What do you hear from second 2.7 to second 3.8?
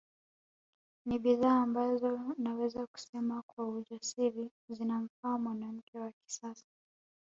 kusema kwa